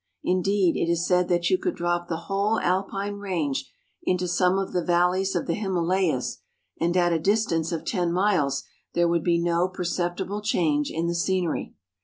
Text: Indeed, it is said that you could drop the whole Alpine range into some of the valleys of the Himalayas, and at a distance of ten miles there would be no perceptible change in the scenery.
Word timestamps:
Indeed, 0.23 0.75
it 0.77 0.89
is 0.89 1.05
said 1.05 1.27
that 1.27 1.51
you 1.51 1.59
could 1.59 1.75
drop 1.75 2.07
the 2.07 2.25
whole 2.25 2.59
Alpine 2.61 3.17
range 3.19 3.71
into 4.01 4.27
some 4.27 4.57
of 4.57 4.73
the 4.73 4.83
valleys 4.83 5.35
of 5.35 5.45
the 5.45 5.53
Himalayas, 5.53 6.39
and 6.79 6.97
at 6.97 7.13
a 7.13 7.19
distance 7.19 7.71
of 7.71 7.85
ten 7.85 8.11
miles 8.11 8.63
there 8.95 9.07
would 9.07 9.23
be 9.23 9.37
no 9.37 9.67
perceptible 9.67 10.41
change 10.41 10.89
in 10.89 11.05
the 11.05 11.13
scenery. 11.13 11.75